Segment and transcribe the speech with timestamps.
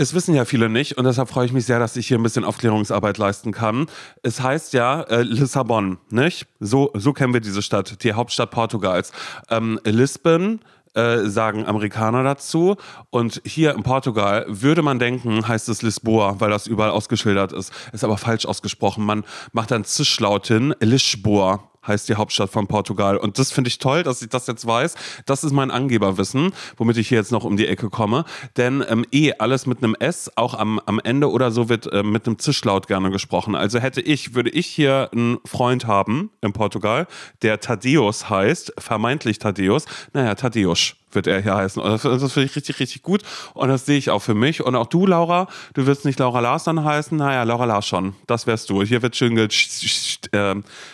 [0.00, 2.22] Es wissen ja viele nicht und deshalb freue ich mich sehr, dass ich hier ein
[2.22, 3.84] bisschen Aufklärungsarbeit leisten kann.
[4.22, 6.46] Es heißt ja äh, Lissabon, nicht?
[6.58, 9.12] So, so kennen wir diese Stadt, die Hauptstadt Portugals.
[9.50, 10.60] Ähm, Lisbon
[10.94, 12.76] äh, sagen Amerikaner dazu.
[13.10, 17.70] Und hier in Portugal würde man denken, heißt es Lisboa, weil das überall ausgeschildert ist.
[17.92, 19.04] Ist aber falsch ausgesprochen.
[19.04, 19.22] Man
[19.52, 23.16] macht dann Zischlaut hin, Lisboa heißt die Hauptstadt von Portugal.
[23.18, 24.94] Und das finde ich toll, dass ich das jetzt weiß.
[25.26, 28.24] Das ist mein Angeberwissen, womit ich hier jetzt noch um die Ecke komme.
[28.56, 32.02] Denn ähm, eh alles mit einem S, auch am, am Ende oder so wird äh,
[32.02, 33.54] mit einem Zischlaut gerne gesprochen.
[33.54, 37.06] Also hätte ich, würde ich hier einen Freund haben in Portugal,
[37.42, 41.82] der Tadeus heißt, vermeintlich Tadeus, naja, Tadeus wird er hier heißen.
[41.82, 43.22] Und das, das finde ich richtig, richtig gut.
[43.54, 44.62] Und das sehe ich auch für mich.
[44.64, 47.16] Und auch du, Laura, du wirst nicht Laura Lars dann heißen.
[47.16, 48.14] Naja, Laura Lars schon.
[48.26, 48.82] Das wärst du.
[48.82, 49.48] Hier wird schön äh,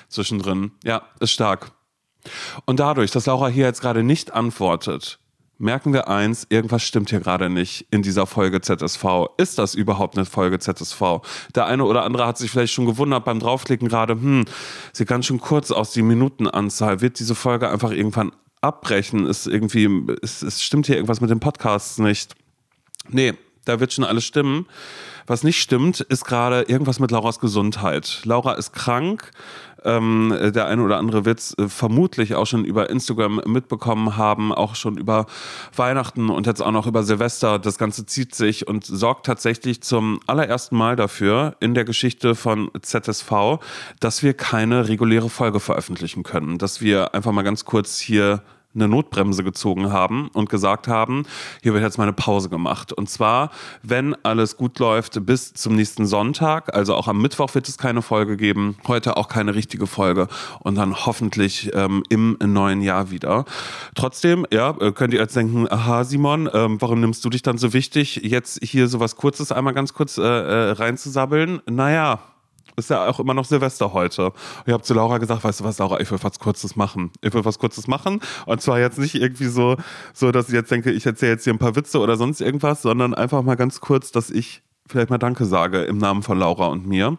[0.08, 0.72] zwischendrin.
[0.84, 1.72] Ja, ist stark.
[2.64, 5.18] Und dadurch, dass Laura hier jetzt gerade nicht antwortet,
[5.58, 9.04] merken wir eins, irgendwas stimmt hier gerade nicht in dieser Folge ZSV.
[9.38, 11.20] Ist das überhaupt eine Folge ZSV?
[11.54, 14.44] Der eine oder andere hat sich vielleicht schon gewundert beim Draufklicken gerade, hm,
[14.92, 17.00] sie kann schon kurz aus die Minutenanzahl.
[17.00, 18.32] Wird diese Folge einfach irgendwann
[18.66, 19.26] abbrechen?
[19.26, 19.88] Ist irgendwie,
[20.22, 22.34] es, es stimmt hier irgendwas mit den Podcasts nicht.
[23.08, 24.66] Nee, da wird schon alles stimmen.
[25.26, 28.20] Was nicht stimmt, ist gerade irgendwas mit Lauras Gesundheit.
[28.24, 29.32] Laura ist krank.
[29.84, 34.52] Ähm, der eine oder andere wird es äh, vermutlich auch schon über Instagram mitbekommen haben,
[34.52, 35.26] auch schon über
[35.76, 37.60] Weihnachten und jetzt auch noch über Silvester.
[37.60, 42.70] Das Ganze zieht sich und sorgt tatsächlich zum allerersten Mal dafür in der Geschichte von
[42.80, 43.60] ZSV,
[44.00, 46.58] dass wir keine reguläre Folge veröffentlichen können.
[46.58, 48.42] Dass wir einfach mal ganz kurz hier
[48.76, 51.24] eine Notbremse gezogen haben und gesagt haben,
[51.62, 52.92] hier wird jetzt mal eine Pause gemacht.
[52.92, 53.50] Und zwar,
[53.82, 58.02] wenn alles gut läuft, bis zum nächsten Sonntag, also auch am Mittwoch wird es keine
[58.02, 60.28] Folge geben, heute auch keine richtige Folge
[60.60, 63.44] und dann hoffentlich ähm, im neuen Jahr wieder.
[63.94, 67.58] Trotzdem, ja, äh, könnt ihr jetzt denken, aha Simon, ähm, warum nimmst du dich dann
[67.58, 71.60] so wichtig, jetzt hier sowas Kurzes einmal ganz kurz äh, äh, reinzusabbeln?
[71.66, 72.20] Naja,
[72.76, 74.26] ist ja auch immer noch Silvester heute.
[74.26, 74.34] Und
[74.66, 77.10] ich habe zu Laura gesagt, weißt du was, Laura, ich will was Kurzes machen.
[77.22, 78.20] Ich will was Kurzes machen.
[78.44, 79.76] Und zwar jetzt nicht irgendwie so,
[80.12, 82.82] so dass ich jetzt denke, ich erzähle jetzt hier ein paar Witze oder sonst irgendwas,
[82.82, 86.66] sondern einfach mal ganz kurz, dass ich vielleicht mal Danke sage im Namen von Laura
[86.66, 87.18] und mir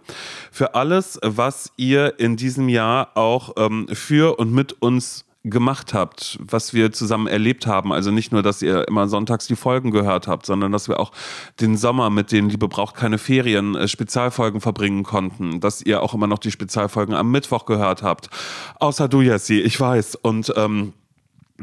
[0.51, 6.37] für alles, was ihr in diesem Jahr auch ähm, für und mit uns gemacht habt,
[6.41, 7.93] was wir zusammen erlebt haben.
[7.93, 11.11] Also nicht nur, dass ihr immer sonntags die Folgen gehört habt, sondern dass wir auch
[11.59, 16.13] den Sommer mit den Liebe braucht keine Ferien äh, Spezialfolgen verbringen konnten, dass ihr auch
[16.13, 18.29] immer noch die Spezialfolgen am Mittwoch gehört habt.
[18.79, 20.15] Außer du, Jessie, ich weiß.
[20.15, 20.93] Und ähm,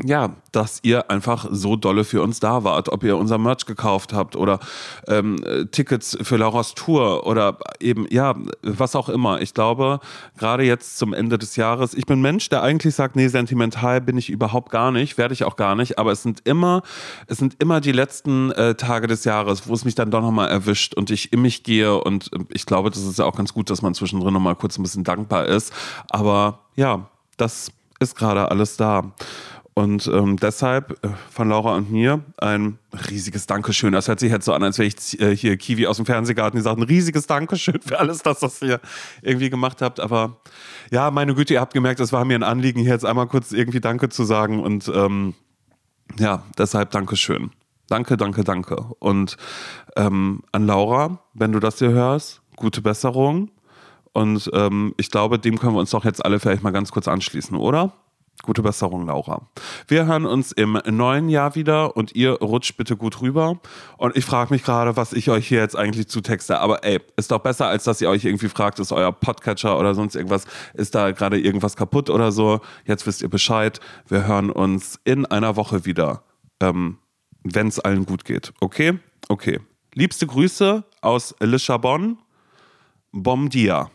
[0.03, 4.13] ja, dass ihr einfach so dolle für uns da wart, ob ihr unser Merch gekauft
[4.13, 4.59] habt oder
[5.07, 5.37] ähm,
[5.71, 9.41] Tickets für Lauras Tour oder eben, ja, was auch immer.
[9.41, 10.01] Ich glaube,
[10.37, 14.19] gerade jetzt zum Ende des Jahres, ich bin Mensch, der eigentlich sagt, nee, sentimental bin
[14.19, 16.83] ich überhaupt gar nicht, werde ich auch gar nicht, aber es sind immer,
[17.29, 20.49] es sind immer die letzten äh, Tage des Jahres, wo es mich dann doch nochmal
[20.49, 23.55] erwischt und ich in mich gehe und äh, ich glaube, das ist ja auch ganz
[23.55, 25.73] gut, dass man zwischendrin nochmal kurz ein bisschen dankbar ist,
[26.11, 29.13] aber ja, das ist gerade alles da.
[29.77, 32.79] Und ähm, deshalb äh, von Laura und mir ein
[33.11, 33.93] riesiges Dankeschön.
[33.93, 36.57] Das hört sich jetzt so an, als wäre ich äh, hier Kiwi aus dem Fernsehgarten,
[36.57, 38.81] die sagt ein riesiges Dankeschön für alles, das, was ihr
[39.21, 39.99] irgendwie gemacht habt.
[39.99, 40.37] Aber
[40.93, 43.51] ja, meine Güte, ihr habt gemerkt, es war mir ein Anliegen, hier jetzt einmal kurz
[43.51, 44.63] irgendwie Danke zu sagen.
[44.63, 45.35] Und ähm,
[46.19, 47.51] ja, deshalb Dankeschön.
[47.89, 48.77] Danke, danke, danke.
[49.01, 49.37] Und
[49.97, 53.51] ähm, an Laura, wenn du das hier hörst, gute Besserung.
[54.13, 57.09] Und ähm, ich glaube, dem können wir uns doch jetzt alle vielleicht mal ganz kurz
[57.09, 57.93] anschließen, oder?
[58.43, 59.49] Gute Besserung, Laura.
[59.89, 63.59] Wir hören uns im neuen Jahr wieder und ihr rutscht bitte gut rüber.
[63.97, 66.61] Und ich frage mich gerade, was ich euch hier jetzt eigentlich zutexte.
[66.61, 69.95] Aber ey, ist doch besser, als dass ihr euch irgendwie fragt, ist euer Podcatcher oder
[69.95, 70.45] sonst irgendwas,
[70.75, 72.61] ist da gerade irgendwas kaputt oder so.
[72.85, 73.81] Jetzt wisst ihr Bescheid.
[74.09, 76.25] Wir hören uns in einer Woche wieder,
[76.61, 76.99] ähm,
[77.45, 78.53] wenn es allen gut geht.
[78.61, 78.99] Okay?
[79.29, 79.61] Okay.
[79.95, 82.19] Liebste Grüße aus Lissabon.
[83.13, 83.91] Bom dia.